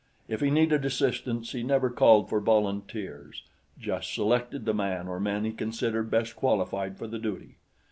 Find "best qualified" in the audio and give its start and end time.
6.09-6.97